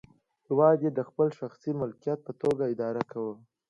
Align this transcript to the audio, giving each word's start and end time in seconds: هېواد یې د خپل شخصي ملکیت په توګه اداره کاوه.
هېواد 0.47 0.77
یې 0.85 0.91
د 0.93 0.99
خپل 1.09 1.27
شخصي 1.39 1.71
ملکیت 1.81 2.19
په 2.23 2.31
توګه 2.41 2.63
اداره 2.73 3.01
کاوه. 3.11 3.35